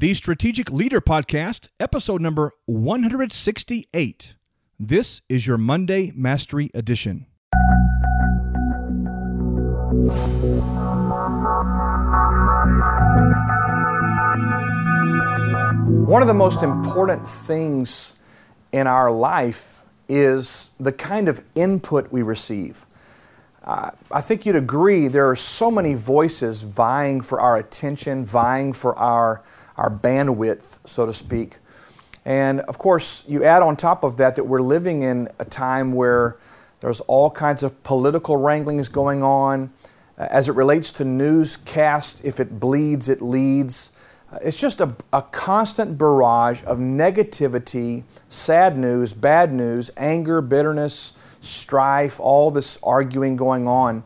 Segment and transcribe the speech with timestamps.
[0.00, 4.32] the Strategic Leader Podcast, episode number 168.
[4.78, 7.26] This is your Monday Mastery Edition.
[16.06, 18.14] One of the most important things
[18.72, 22.86] in our life is the kind of input we receive.
[23.62, 28.72] Uh, I think you'd agree there are so many voices vying for our attention, vying
[28.72, 29.42] for our,
[29.80, 31.56] our bandwidth, so to speak.
[32.24, 35.92] And of course, you add on top of that that we're living in a time
[35.92, 36.36] where
[36.80, 39.72] there's all kinds of political wranglings going on.
[40.18, 43.90] Uh, as it relates to newscast, if it bleeds, it leads.
[44.30, 51.14] Uh, it's just a, a constant barrage of negativity, sad news, bad news, anger, bitterness,
[51.40, 54.04] strife, all this arguing going on.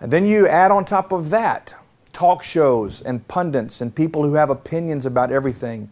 [0.00, 1.74] And then you add on top of that
[2.16, 5.90] talk shows and pundits and people who have opinions about everything.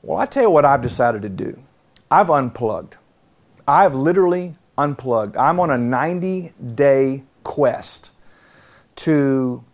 [0.00, 1.60] Well, I tell you what I've decided to do.
[2.08, 2.98] I've unplugged.
[3.66, 5.36] I've literally unplugged.
[5.36, 8.12] I'm on a 90 day quest
[8.96, 9.64] to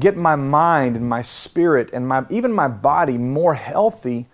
[0.00, 4.26] get my mind and my spirit and my, even my body more healthy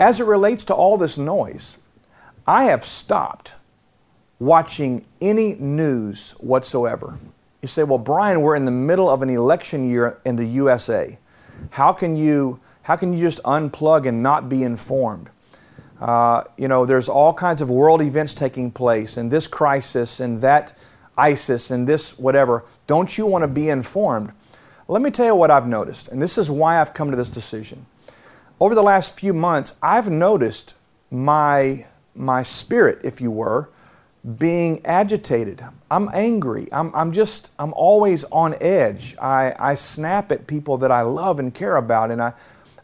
[0.00, 1.76] as it relates to all this noise.
[2.46, 3.54] I have stopped
[4.38, 7.18] watching any news whatsoever.
[7.62, 11.16] You say, well, Brian, we're in the middle of an election year in the USA.
[11.70, 15.30] How can you, how can you just unplug and not be informed?
[16.00, 20.40] Uh, you know, there's all kinds of world events taking place, and this crisis, and
[20.40, 20.76] that
[21.16, 22.64] ISIS, and this whatever.
[22.88, 24.32] Don't you want to be informed?
[24.88, 27.30] Let me tell you what I've noticed, and this is why I've come to this
[27.30, 27.86] decision.
[28.58, 30.74] Over the last few months, I've noticed
[31.12, 33.70] my, my spirit, if you were,
[34.38, 35.64] being agitated.
[35.90, 36.68] I'm angry.
[36.72, 39.16] I'm, I'm just, I'm always on edge.
[39.20, 42.34] I, I snap at people that I love and care about, and I,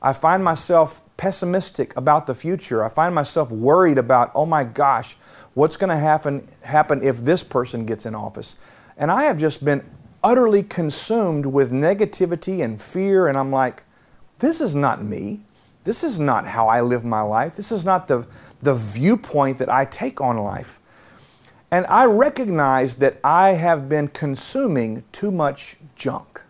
[0.03, 2.85] I find myself pessimistic about the future.
[2.85, 5.15] I find myself worried about, oh my gosh,
[5.55, 8.57] what's going to happen, happen if this person gets in office?
[8.97, 9.89] And I have just been
[10.25, 13.85] utterly consumed with negativity and fear, and I'm like,
[14.41, 15.41] this is not me.
[15.85, 17.55] This is not how I live my life.
[17.55, 18.27] This is not the,
[18.61, 20.81] the viewpoint that I take on life.
[21.71, 26.43] And I recognize that I have been consuming too much junk.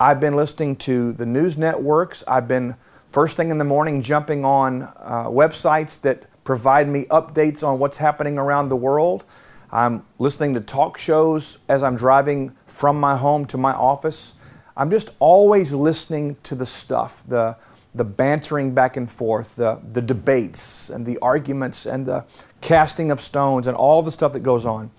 [0.00, 2.24] I've been listening to the news networks.
[2.26, 2.74] I've been
[3.06, 7.98] first thing in the morning jumping on uh, websites that provide me updates on what's
[7.98, 9.24] happening around the world.
[9.70, 14.34] I'm listening to talk shows as I'm driving from my home to my office.
[14.76, 17.56] I'm just always listening to the stuff, the,
[17.94, 22.24] the bantering back and forth, the, the debates and the arguments and the
[22.60, 24.90] casting of stones and all the stuff that goes on.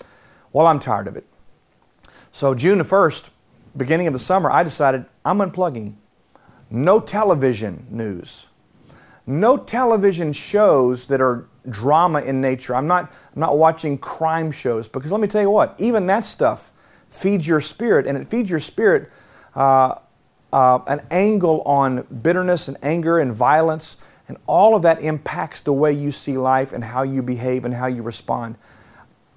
[0.51, 1.25] Well, I'm tired of it.
[2.31, 3.29] So, June the 1st,
[3.75, 5.95] beginning of the summer, I decided I'm unplugging.
[6.69, 8.47] No television news.
[9.27, 12.75] No television shows that are drama in nature.
[12.75, 16.25] I'm not, I'm not watching crime shows because let me tell you what, even that
[16.25, 16.71] stuff
[17.07, 19.11] feeds your spirit, and it feeds your spirit
[19.53, 19.95] uh,
[20.53, 23.97] uh, an angle on bitterness and anger and violence,
[24.27, 27.73] and all of that impacts the way you see life and how you behave and
[27.73, 28.55] how you respond.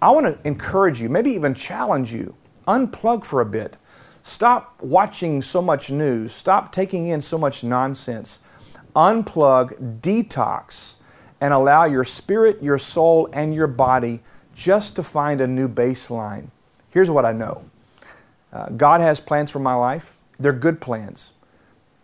[0.00, 2.34] I want to encourage you, maybe even challenge you,
[2.66, 3.76] unplug for a bit.
[4.22, 6.32] Stop watching so much news.
[6.32, 8.41] Stop taking in so much nonsense.
[8.96, 10.96] Unplug, detox,
[11.41, 14.20] and allow your spirit, your soul, and your body
[14.54, 16.48] just to find a new baseline.
[16.91, 17.64] Here's what I know
[18.52, 20.16] uh, God has plans for my life.
[20.38, 21.32] They're good plans.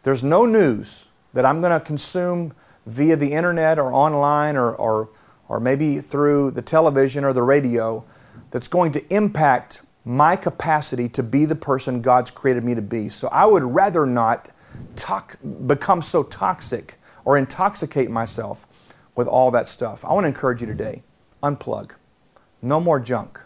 [0.03, 2.55] There's no news that I'm going to consume
[2.87, 5.11] via the internet or online or, or,
[5.49, 8.05] or maybe through the television or the radio
[8.51, 13.09] that's going to impact my capacity to be the person God's created me to be.
[13.09, 14.49] So I would rather not
[15.67, 18.67] become so toxic or intoxicate myself
[19.15, 20.05] with all that stuff.
[20.05, 21.03] I want to encourage you today
[21.43, 21.93] unplug.
[22.63, 23.41] No more junk.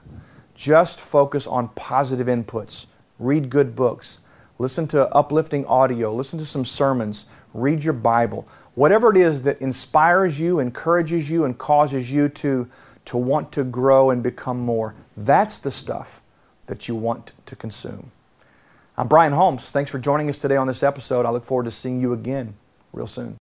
[0.55, 2.87] Just focus on positive inputs.
[3.19, 4.19] Read good books
[4.59, 9.61] listen to uplifting audio, listen to some sermons, read your Bible, whatever it is that
[9.61, 12.69] inspires you, encourages you, and causes you to,
[13.05, 14.95] to want to grow and become more.
[15.17, 16.23] That's the stuff
[16.67, 18.11] that you want to consume.
[18.97, 19.71] I'm Brian Holmes.
[19.71, 21.27] Thanks for joining us today on this episode.
[21.27, 22.55] I look forward to seeing you again
[22.93, 23.37] real soon.